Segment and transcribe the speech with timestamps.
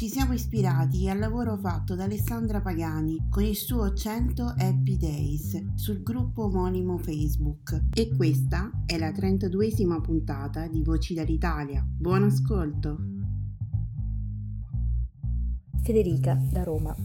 [0.00, 5.74] ci siamo ispirati al lavoro fatto da Alessandra Pagani con il suo 100 Happy Days
[5.74, 11.86] sul gruppo omonimo Facebook e questa è la 32esima puntata di Voci dall'Italia.
[11.86, 12.96] Buon ascolto!
[15.82, 16.96] Federica da Roma.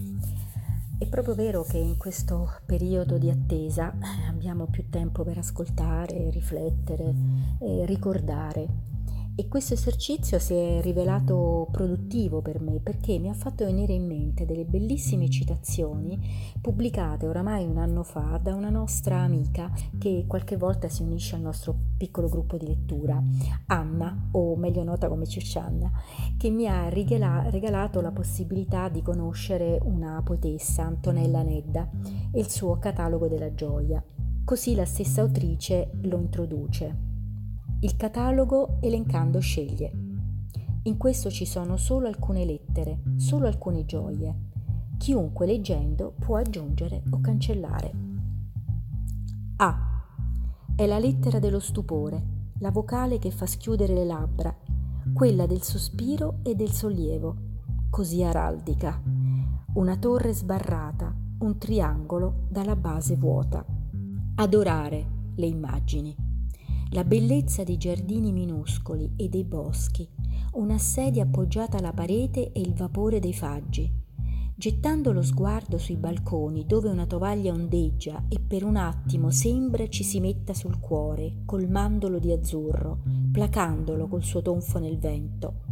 [0.97, 3.93] È proprio vero che in questo periodo di attesa
[4.29, 7.13] abbiamo più tempo per ascoltare, riflettere
[7.59, 8.94] e ricordare
[9.35, 14.07] e questo esercizio si è rivelato produttivo per me perché mi ha fatto venire in
[14.07, 16.17] mente delle bellissime citazioni
[16.61, 21.41] pubblicate oramai un anno fa da una nostra amica che qualche volta si unisce al
[21.41, 23.21] nostro piccolo gruppo di lettura,
[23.67, 25.91] Anna, o meglio nota come Circianna,
[26.37, 31.89] che mi ha regala- regalato la possibilità di conoscere una poetessa, Antonella Nedda,
[32.31, 34.03] e il suo catalogo della gioia.
[34.43, 37.14] Così la stessa autrice lo introduce.
[37.85, 39.91] Il catalogo elencando sceglie.
[40.85, 44.35] In questo ci sono solo alcune lettere, solo alcune gioie.
[44.97, 47.91] Chiunque leggendo può aggiungere o cancellare.
[49.57, 50.03] A.
[50.75, 54.57] È la lettera dello stupore, la vocale che fa schiudere le labbra,
[55.13, 57.35] quella del sospiro e del sollievo,
[57.91, 58.99] così araldica.
[59.73, 63.63] Una torre sbarrata, un triangolo dalla base vuota.
[64.37, 66.24] Adorare le immagini
[66.95, 70.07] la bellezza dei giardini minuscoli e dei boschi,
[70.53, 73.91] una sedia appoggiata alla parete e il vapore dei faggi.
[74.55, 80.05] Gettando lo sguardo sui balconi dove una tovaglia ondeggia e per un attimo sembra ci
[80.05, 85.64] si metta sul cuore, colmandolo di azzurro, placandolo col suo tonfo nel vento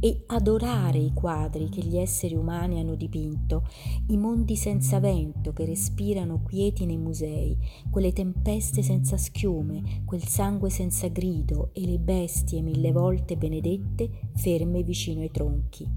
[0.00, 3.68] e adorare i quadri che gli esseri umani hanno dipinto,
[4.08, 7.56] i mondi senza vento che respirano quieti nei musei,
[7.90, 14.82] quelle tempeste senza schiume, quel sangue senza grido e le bestie mille volte benedette ferme
[14.82, 15.88] vicino ai tronchi.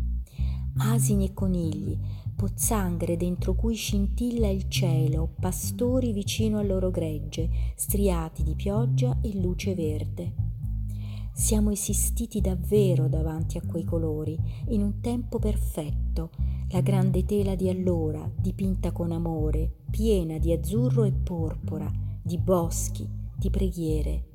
[0.78, 1.98] Asini e conigli,
[2.36, 9.40] pozzanghere dentro cui scintilla il cielo, pastori vicino al loro gregge, striati di pioggia e
[9.40, 10.45] luce verde
[11.38, 16.30] siamo esistiti davvero davanti a quei colori, in un tempo perfetto,
[16.70, 21.92] la grande tela di allora, dipinta con amore, piena di azzurro e porpora,
[22.22, 23.08] di boschi,
[23.38, 24.30] di preghiere.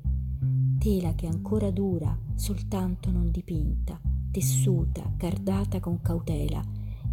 [0.77, 6.61] Tela che ancora dura, soltanto non dipinta, tessuta, cardata con cautela,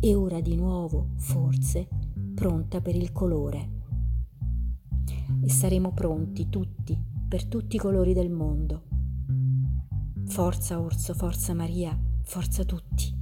[0.00, 1.88] e ora di nuovo, forse,
[2.34, 3.70] pronta per il colore.
[5.40, 6.96] E saremo pronti tutti,
[7.26, 8.87] per tutti i colori del mondo
[10.28, 13.17] Forza Orso, forza Maria, forza tutti.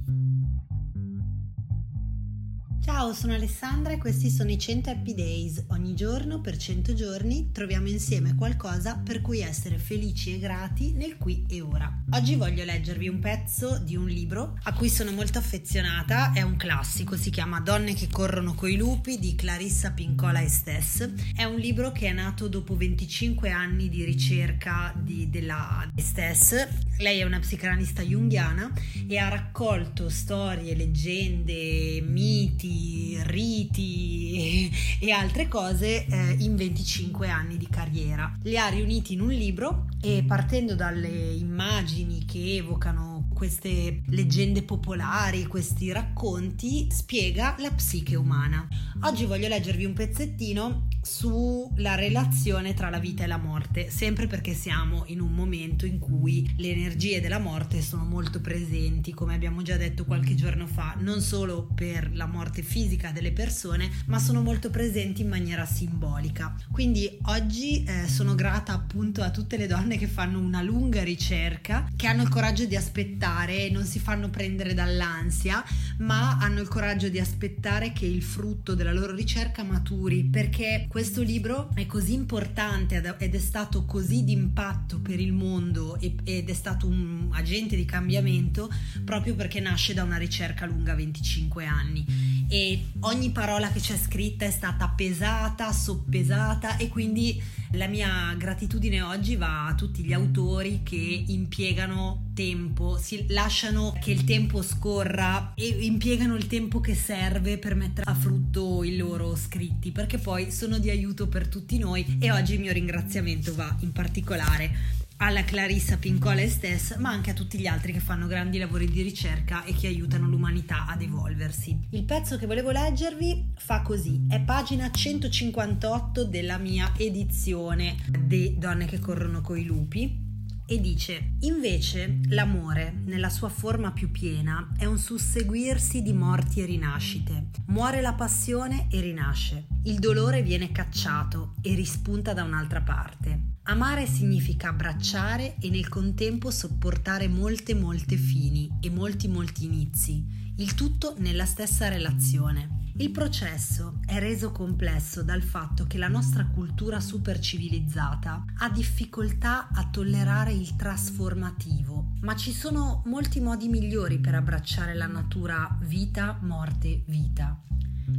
[2.89, 5.65] Ciao, sono Alessandra e questi sono i 100 Happy Days.
[5.67, 11.17] Ogni giorno, per 100 giorni, troviamo insieme qualcosa per cui essere felici e grati nel
[11.17, 12.03] qui e ora.
[12.11, 16.55] Oggi voglio leggervi un pezzo di un libro a cui sono molto affezionata, è un
[16.55, 21.11] classico, si chiama Donne che corrono coi lupi di Clarissa Pincola Estes.
[21.35, 26.85] È un libro che è nato dopo 25 anni di ricerca di, della Estes.
[26.99, 28.71] Lei è una psicanalista junghiana
[29.07, 32.76] e ha raccolto storie, leggende, miti,
[33.23, 38.31] riti e, altre cose eh, in 25 anni di carriera.
[38.43, 45.45] Li ha riuniti in un libro e partendo dalle immagini che evocano queste leggende popolari,
[45.45, 48.67] questi racconti, spiega la psiche umana.
[49.01, 54.53] Oggi voglio leggervi un pezzettino sulla relazione tra la vita e la morte, sempre perché
[54.53, 59.61] siamo in un momento in cui le energie della morte sono molto presenti, come abbiamo
[59.61, 64.41] già detto qualche giorno fa, non solo per la morte fisica delle persone, ma sono
[64.41, 66.53] molto presenti in maniera simbolica.
[66.71, 71.89] Quindi oggi eh, sono grata appunto a tutte le donne che fanno una lunga ricerca,
[71.95, 75.63] che hanno il coraggio di aspettare, non si fanno prendere dall'ansia,
[75.99, 81.21] ma hanno il coraggio di aspettare che il frutto della loro ricerca maturi, perché questo
[81.21, 86.87] libro è così importante ed è stato così d'impatto per il mondo ed è stato
[86.87, 88.67] un agente di cambiamento
[89.05, 92.03] proprio perché nasce da una ricerca lunga 25 anni.
[92.49, 97.39] E ogni parola che c'è scritta è stata pesata, soppesata e quindi
[97.71, 104.11] la mia gratitudine oggi va a tutti gli autori che impiegano tempo, si lasciano che
[104.11, 109.35] il tempo scorra e impiegano il tempo che serve per mettere a frutto i loro
[109.35, 113.75] scritti, perché poi sono di aiuto per tutti noi e oggi il mio ringraziamento va
[113.79, 118.57] in particolare alla Clarissa Pincola Estes, ma anche a tutti gli altri che fanno grandi
[118.57, 121.87] lavori di ricerca e che aiutano l'umanità ad evolversi.
[121.91, 128.85] Il pezzo che volevo leggervi fa così, è pagina 158 della mia edizione di Donne
[128.85, 130.25] che corrono coi lupi
[130.69, 136.65] e dice invece l'amore nella sua forma più piena è un susseguirsi di morti e
[136.65, 137.47] rinascite.
[137.67, 139.67] Muore la passione e rinasce.
[139.83, 146.51] Il dolore viene cacciato e rispunta da un'altra parte Amare significa abbracciare e nel contempo
[146.51, 152.91] sopportare molte molte fini e molti molti inizi, il tutto nella stessa relazione.
[152.95, 159.67] Il processo è reso complesso dal fatto che la nostra cultura super civilizzata ha difficoltà
[159.67, 166.39] a tollerare il trasformativo, ma ci sono molti modi migliori per abbracciare la natura vita,
[166.41, 167.63] morte, vita.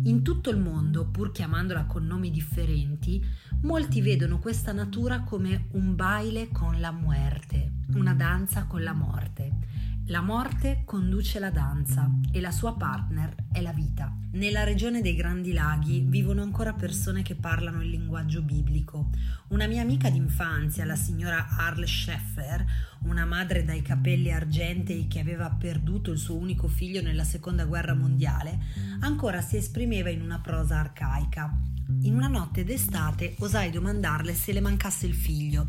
[0.04, 3.24] In tutto il mondo, pur chiamandola con nomi differenti,
[3.62, 9.66] molti vedono questa natura come un baile con la muerte, una danza con la morte.
[10.06, 14.10] La morte conduce la danza e la sua partner è la vita.
[14.32, 19.10] Nella regione dei Grandi Laghi vivono ancora persone che parlano il linguaggio biblico.
[19.48, 22.64] Una mia amica d'infanzia, la signora Arl Scheffer,
[23.00, 27.94] una madre dai capelli argentei che aveva perduto il suo unico figlio nella seconda guerra
[27.94, 28.58] mondiale,
[29.00, 31.77] ancora si esprimeva in una prosa arcaica.
[32.02, 35.68] In una notte d'estate osai domandarle se le mancasse il figlio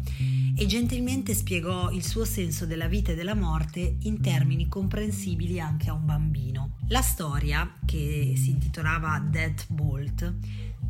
[0.54, 5.90] e gentilmente spiegò il suo senso della vita e della morte in termini comprensibili anche
[5.90, 6.76] a un bambino.
[6.90, 10.36] La storia, che si intitolava Death Bolt,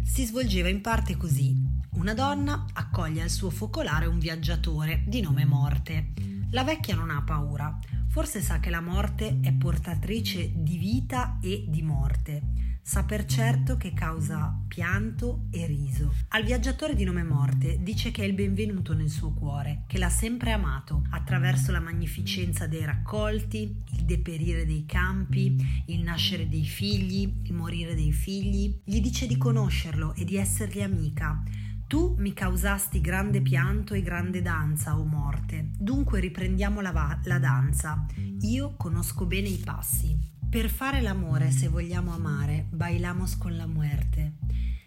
[0.03, 1.55] si svolgeva in parte così.
[1.91, 6.13] Una donna accoglie al suo focolare un viaggiatore di nome Morte.
[6.49, 7.77] La vecchia non ha paura,
[8.07, 13.77] forse sa che la morte è portatrice di vita e di morte sa per certo
[13.77, 16.11] che causa pianto e riso.
[16.29, 20.09] Al viaggiatore di nome Morte dice che è il benvenuto nel suo cuore, che l'ha
[20.09, 27.31] sempre amato attraverso la magnificenza dei raccolti, il deperire dei campi, il nascere dei figli,
[27.43, 28.81] il morire dei figli.
[28.83, 31.43] Gli dice di conoscerlo e di essergli amica.
[31.85, 35.69] Tu mi causasti grande pianto e grande danza, o oh morte.
[35.77, 38.07] Dunque riprendiamo la, va- la danza.
[38.41, 40.37] Io conosco bene i passi.
[40.49, 44.37] Per fare l'amore, se vogliamo amare, bailamos con la muerte.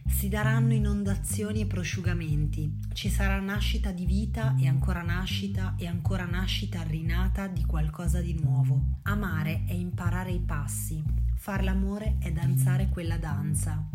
[0.08, 6.24] Si daranno inondazioni e prosciugamenti, ci sarà nascita di vita e ancora nascita e ancora
[6.24, 8.98] nascita rinata di qualcosa di nuovo.
[9.02, 11.00] Amare è imparare i passi,
[11.36, 13.88] far l'amore è danzare quella danza.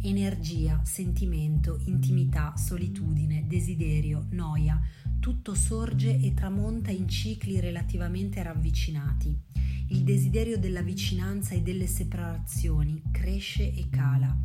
[0.00, 4.80] Energia, sentimento, intimità, solitudine, desiderio, noia,
[5.20, 9.50] tutto sorge e tramonta in cicli relativamente ravvicinati
[9.88, 14.36] il desiderio della vicinanza e delle separazioni cresce e cala.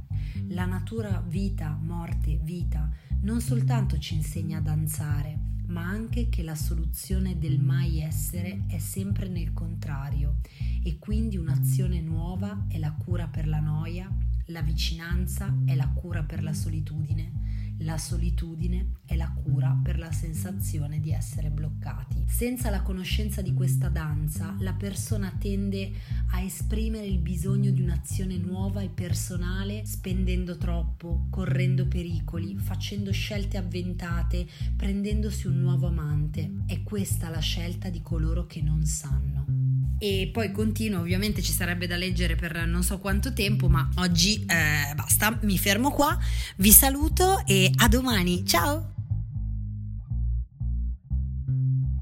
[0.50, 2.92] La natura vita, morte, vita
[3.22, 8.78] non soltanto ci insegna a danzare, ma anche che la soluzione del mai essere è
[8.78, 10.38] sempre nel contrario
[10.84, 14.10] e quindi un'azione nuova è la cura per la noia,
[14.48, 17.47] la vicinanza è la cura per la solitudine
[17.80, 22.26] la solitudine è la cura per la sensazione di essere bloccati.
[22.28, 25.92] Senza la conoscenza di questa danza, la persona tende
[26.32, 33.58] a esprimere il bisogno di un'azione nuova e personale, spendendo troppo, correndo pericoli, facendo scelte
[33.58, 36.64] avventate, prendendosi un nuovo amante.
[36.66, 39.57] È questa la scelta di coloro che non sanno.
[40.00, 44.46] E poi continuo, ovviamente ci sarebbe da leggere per non so quanto tempo, ma oggi
[44.46, 46.18] eh, basta, mi fermo qua,
[46.58, 48.97] vi saluto e a domani, ciao!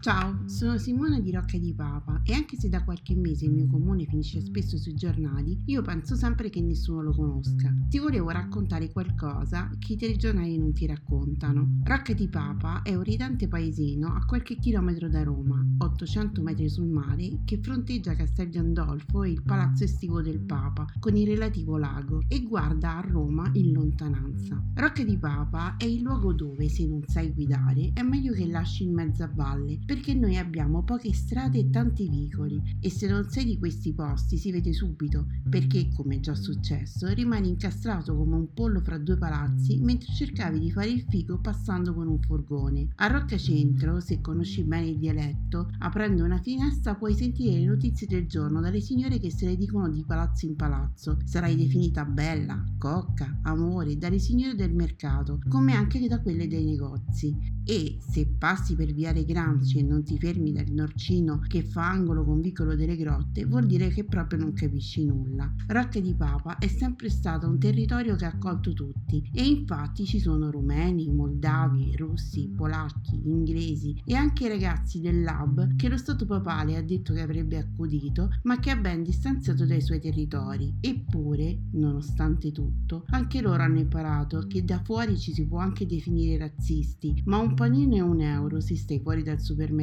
[0.06, 3.66] Ciao, sono Simona di Rocca di Papa e anche se da qualche mese il mio
[3.66, 7.74] comune finisce spesso sui giornali, io penso sempre che nessuno lo conosca.
[7.90, 11.80] Ti volevo raccontare qualcosa che i telegiornali non ti raccontano.
[11.84, 16.86] Rocca di Papa è un ridente paesino a qualche chilometro da Roma, 800 metri sul
[16.86, 22.22] mare, che fronteggia Castel Gandolfo e il palazzo estivo del Papa, con il relativo lago,
[22.28, 24.64] e guarda a Roma in lontananza.
[24.76, 28.84] Rocca di Papa è il luogo dove, se non sai guidare, è meglio che lasci
[28.84, 33.30] in mezzo a valle perché noi abbiamo poche strade e tanti vicoli e se non
[33.30, 38.36] sei di questi posti si vede subito perché, come è già successo, rimani incastrato come
[38.36, 42.90] un pollo fra due palazzi mentre cercavi di fare il figo passando con un furgone.
[42.96, 48.06] A Rocca Centro, se conosci bene il dialetto, aprendo una finestra puoi sentire le notizie
[48.06, 51.20] del giorno dalle signore che se le dicono di palazzo in palazzo.
[51.24, 57.54] Sarai definita bella, cocca, amore dalle signore del mercato, come anche da quelle dei negozi.
[57.64, 62.42] E se passi per viare Gramsci non ti fermi dal norcino che fa angolo con
[62.42, 65.54] vicolo delle grotte, vuol dire che proprio non capisci nulla.
[65.68, 70.20] Rocca di Papa è sempre stato un territorio che ha accolto tutti e infatti ci
[70.20, 76.78] sono rumeni, moldavi, russi, polacchi, inglesi e anche ragazzi del lab che lo Stato papale
[76.78, 80.76] ha detto che avrebbe accudito, ma che ha ben distanziato dai suoi territori.
[80.80, 86.38] Eppure, nonostante tutto, anche loro hanno imparato che da fuori ci si può anche definire
[86.38, 89.74] razzisti, ma un panino e un euro se stai fuori dal supermercato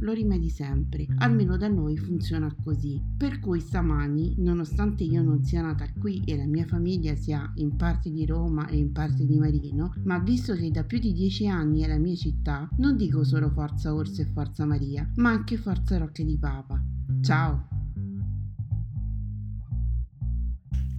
[0.00, 3.00] lo rimedi sempre, almeno da noi funziona così.
[3.16, 7.76] Per cui stamani, nonostante io non sia nata qui e la mia famiglia sia in
[7.76, 11.46] parte di Roma e in parte di Marino, ma visto che da più di dieci
[11.46, 15.56] anni è la mia città, non dico solo Forza Orso e Forza Maria, ma anche
[15.56, 16.82] Forza Rocche di Papa.
[17.22, 17.68] Ciao!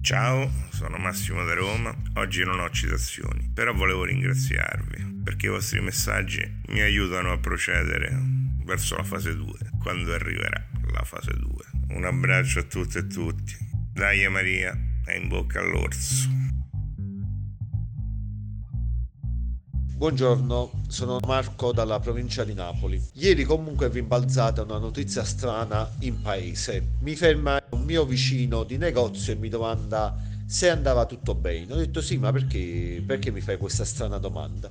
[0.02, 1.94] Ciao, sono Massimo da Roma.
[2.14, 8.10] Oggi non ho citazioni, però volevo ringraziarvi perché i vostri messaggi mi aiutano a procedere
[8.64, 11.96] verso la fase 2, quando arriverà la fase 2.
[11.96, 13.56] Un abbraccio a tutte e tutti.
[13.92, 16.28] Dai Maria, e in bocca all'orso.
[20.00, 22.98] Buongiorno, sono Marco dalla provincia di Napoli.
[23.14, 26.92] Ieri comunque è rimbalzata una notizia strana in paese.
[27.00, 30.16] Mi ferma un mio vicino di negozio e mi domanda
[30.50, 31.72] se andava tutto bene.
[31.72, 34.68] Ho detto sì, ma perché, perché mi fai questa strana domanda?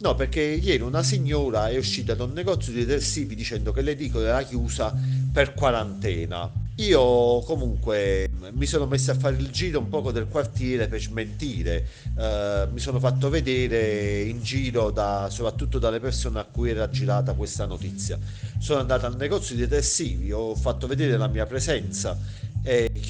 [0.00, 4.28] No, perché ieri una signora è uscita da un negozio di detersivi dicendo che l'edicola
[4.28, 4.94] era chiusa
[5.32, 6.52] per quarantena.
[6.76, 11.86] Io comunque mi sono messo a fare il giro un poco del quartiere per smentire,
[12.18, 17.32] eh, mi sono fatto vedere in giro da, soprattutto dalle persone a cui era girata
[17.32, 18.18] questa notizia.
[18.58, 22.18] Sono andato al negozio di detersivi, ho fatto vedere la mia presenza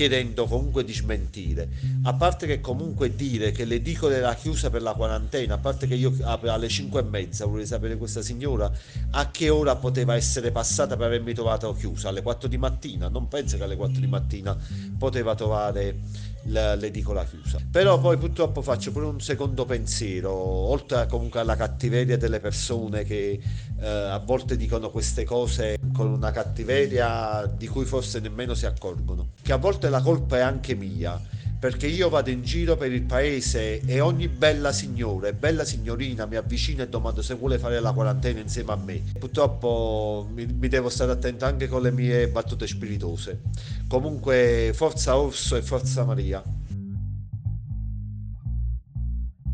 [0.02, 1.68] chiedendo comunque di smentire.
[2.02, 5.94] A parte che comunque dire che l'edicola era chiusa per la quarantena, a parte che
[5.94, 8.70] io alle 5 e mezza vorrei sapere questa signora
[9.12, 13.28] a che ora poteva essere passata per avermi trovato chiusa, alle 4 di mattina, non
[13.28, 14.56] penso che alle 4 di mattina
[14.98, 16.00] poteva trovare
[16.44, 17.58] l'edicola chiusa.
[17.70, 23.40] Però poi purtroppo faccio pure un secondo pensiero, oltre comunque alla cattiveria delle persone che
[23.80, 29.30] eh, a volte dicono queste cose con una cattiveria di cui forse nemmeno si accorgono,
[29.42, 31.20] che a volte la colpa è anche mia
[31.62, 36.26] perché io vado in giro per il paese e ogni bella signora e bella signorina
[36.26, 39.00] mi avvicina e domanda se vuole fare la quarantena insieme a me.
[39.16, 43.42] Purtroppo mi, mi devo stare attento anche con le mie battute spiritose.
[43.86, 46.42] Comunque, forza Orso e forza Maria.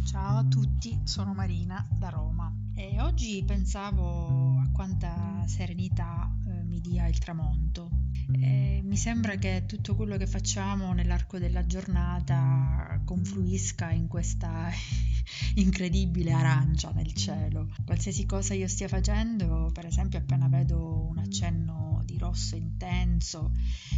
[0.06, 6.80] Ciao a tutti, sono Marina da Roma e oggi pensavo a quanta serenità eh, mi
[6.80, 13.90] dia il tramonto eh, mi sembra che tutto quello che facciamo nell'arco della giornata confluisca
[13.90, 14.70] in questa
[15.56, 17.70] incredibile arancia nel cielo.
[17.84, 23.52] Qualsiasi cosa io stia facendo, per esempio appena vedo un accenno di rosso intenso,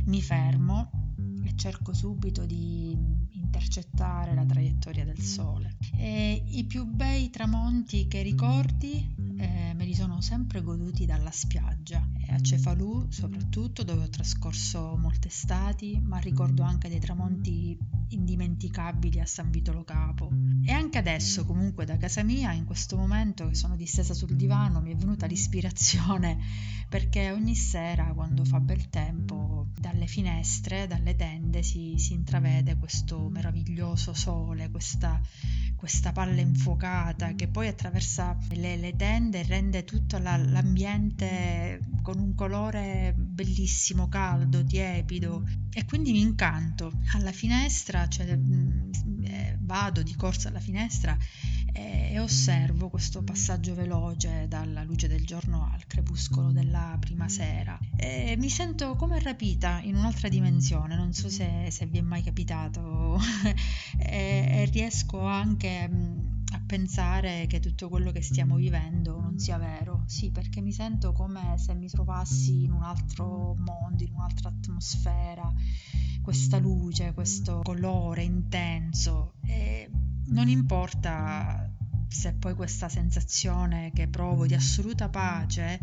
[0.04, 0.90] mi fermo
[1.44, 2.96] e cerco subito di
[3.32, 5.76] intercettare la traiettoria del sole.
[5.96, 12.06] E I più bei tramonti che ricordi eh, me li sono sempre goduti dalla spiaggia,
[12.18, 17.78] e a Cefalù soprattutto dove ho trascorso molte estati, ma ricordo anche dei tramonti
[18.11, 20.31] indimenticabili a San Vitolo Capo.
[20.64, 24.81] E anche adesso comunque da casa mia, in questo momento che sono distesa sul divano,
[24.81, 26.38] mi è venuta l'ispirazione
[26.88, 33.29] perché ogni sera quando fa bel tempo dalle finestre, dalle tende si, si intravede questo
[33.29, 35.21] meraviglioso sole, questa,
[35.76, 42.19] questa palla infuocata che poi attraversa le, le tende e rende tutto la, l'ambiente con
[42.19, 46.93] un colore bellissimo, caldo, tiepido e quindi mi incanto.
[47.14, 51.16] Alla finestra, cioè, mm, eh, vado di corsa alla finestra
[51.73, 57.78] e, e osservo questo passaggio veloce dalla luce del giorno al crepuscolo della prima sera.
[57.97, 62.23] E mi sento come rapita in un'altra dimensione, non so se, se vi è mai
[62.23, 63.19] capitato.
[64.02, 69.59] E, e riesco anche mm, a pensare che tutto quello che stiamo vivendo non sia
[69.59, 70.02] vero.
[70.07, 75.52] Sì, perché mi sento come se mi trovassi in un altro mondo, in un'altra atmosfera,
[76.23, 79.90] questa luce, questo colore intenso e
[80.26, 81.71] non importa
[82.11, 85.81] se poi questa sensazione che provo di assoluta pace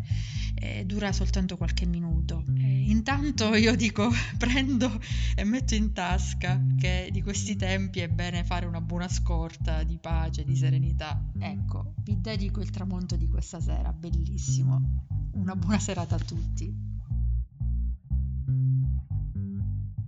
[0.56, 2.44] eh, dura soltanto qualche minuto.
[2.58, 5.00] E intanto io dico prendo
[5.36, 9.98] e metto in tasca che di questi tempi è bene fare una buona scorta di
[9.98, 11.32] pace, di serenità.
[11.40, 15.06] Ecco, vi dedico il tramonto di questa sera, bellissimo.
[15.34, 16.74] Una buona serata a tutti.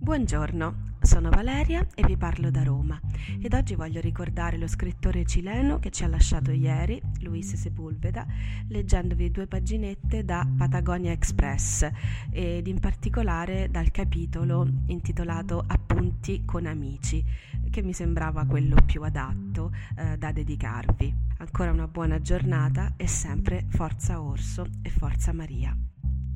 [0.02, 3.00] Buongiorno, sono Valeria e vi parlo da Roma
[3.40, 8.26] ed oggi voglio ricordare lo scrittore cileno che ci ha lasciato ieri, Luis Sepulveda,
[8.68, 11.88] leggendovi due paginette da Patagonia Express
[12.30, 17.24] ed in particolare dal capitolo intitolato Appunti con amici,
[17.70, 21.14] che mi sembrava quello più adatto eh, da dedicarvi.
[21.38, 25.76] Ancora una buona giornata e sempre forza Orso e forza Maria.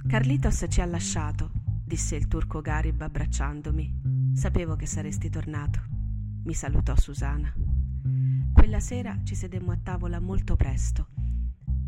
[0.06, 4.13] Carlitos ci ha lasciato disse il turco Garib abbracciandomi.
[4.34, 5.80] Sapevo che saresti tornato.
[6.42, 7.54] Mi salutò Susana.
[8.52, 11.06] Quella sera ci sedemmo a tavola molto presto.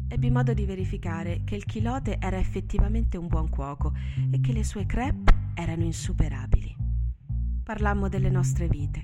[0.06, 3.92] Ebbi modo di verificare che il chilote era effettivamente un buon cuoco
[4.30, 6.74] e che le sue crepe erano insuperabili.
[7.64, 9.02] Parlammo delle nostre vite.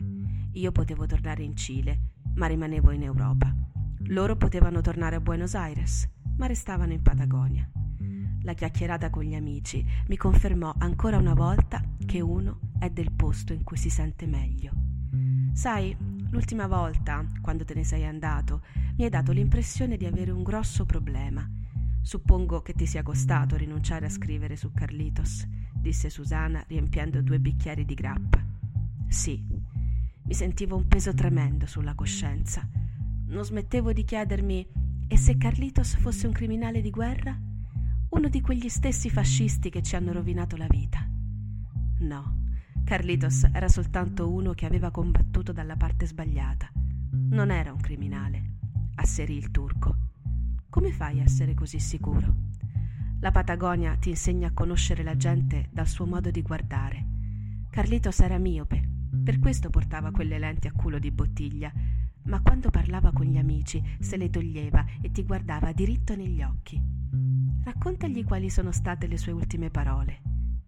[0.52, 3.52] Io potevo tornare in Cile, ma rimanevo in Europa.
[4.06, 7.68] Loro potevano tornare a Buenos Aires, ma restavano in Patagonia.
[8.42, 13.52] La chiacchierata con gli amici mi confermò ancora una volta che uno è del posto
[13.52, 14.72] in cui si sente meglio.
[15.52, 15.96] Sai,
[16.30, 18.62] l'ultima volta, quando te ne sei andato,
[18.96, 21.48] mi hai dato l'impressione di avere un grosso problema.
[22.00, 25.46] Suppongo che ti sia costato rinunciare a scrivere su Carlitos,
[25.76, 28.44] disse Susana riempiendo due bicchieri di grappa.
[29.06, 29.40] Sì,
[30.24, 32.68] mi sentivo un peso tremendo sulla coscienza.
[33.26, 34.66] Non smettevo di chiedermi:
[35.06, 37.38] e se Carlitos fosse un criminale di guerra?
[38.08, 41.08] uno di quegli stessi fascisti che ci hanno rovinato la vita.
[42.00, 42.41] No,
[42.84, 46.70] Carlitos era soltanto uno che aveva combattuto dalla parte sbagliata.
[47.30, 48.42] Non era un criminale,
[48.96, 49.96] asserì il turco.
[50.68, 52.34] Come fai a essere così sicuro?
[53.20, 57.06] La Patagonia ti insegna a conoscere la gente dal suo modo di guardare.
[57.70, 58.86] Carlitos era miope,
[59.22, 61.72] per questo portava quelle lenti a culo di bottiglia,
[62.24, 66.82] ma quando parlava con gli amici se le toglieva e ti guardava diritto negli occhi.
[67.64, 70.20] Raccontagli quali sono state le sue ultime parole,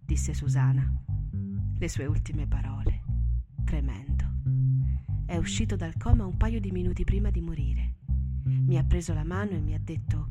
[0.05, 1.14] disse Susana.
[1.77, 3.01] Le sue ultime parole.
[3.65, 4.23] Tremendo.
[5.25, 7.95] È uscito dal coma un paio di minuti prima di morire.
[8.45, 10.29] Mi ha preso la mano e mi ha detto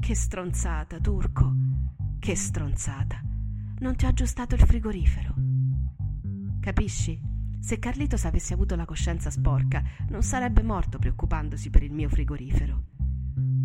[0.00, 1.54] Che stronzata, Turco.
[2.18, 3.22] Che stronzata.
[3.78, 5.34] Non ti ho aggiustato il frigorifero.
[6.58, 7.20] Capisci?
[7.60, 12.82] Se Carlitos avesse avuto la coscienza sporca, non sarebbe morto preoccupandosi per il mio frigorifero.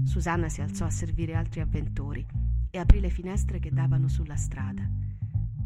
[0.04, 2.24] Susanna si alzò a servire altri avventori
[2.70, 4.88] e aprì le finestre che davano sulla strada.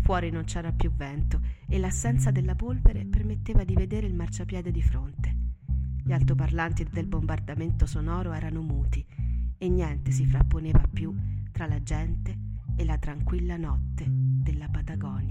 [0.06, 4.84] Fuori non c'era più vento e l'assenza della polvere permetteva di vedere il marciapiede di
[4.84, 5.36] fronte.
[6.04, 9.04] Gli altoparlanti del bombardamento sonoro erano muti
[9.58, 11.12] e niente si frapponeva più
[11.52, 12.38] tra la gente
[12.76, 15.25] e la tranquilla notte della Patagonia.